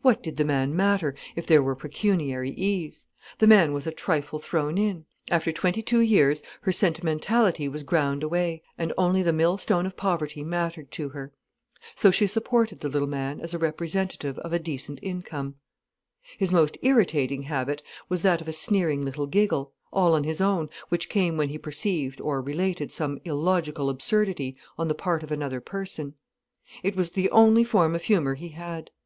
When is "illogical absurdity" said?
23.26-24.56